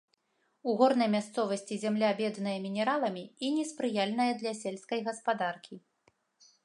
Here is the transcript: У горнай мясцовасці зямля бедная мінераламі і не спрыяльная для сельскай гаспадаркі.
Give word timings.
У 0.69 0.73
горнай 0.79 1.09
мясцовасці 1.15 1.77
зямля 1.83 2.09
бедная 2.21 2.55
мінераламі 2.65 3.23
і 3.45 3.51
не 3.59 3.67
спрыяльная 3.73 4.29
для 4.41 4.55
сельскай 4.63 4.99
гаспадаркі. 5.09 5.75